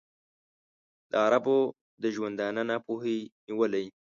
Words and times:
د 1.11 1.11
عربو 1.25 1.59
د 2.01 2.03
ژوندانه 2.15 2.61
ناپوهۍ 2.69 3.19
نیولی. 3.47 3.85